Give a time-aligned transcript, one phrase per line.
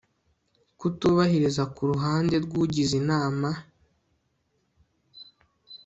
[0.79, 3.49] Kutubahiriza ku ruhande rw ugize Inama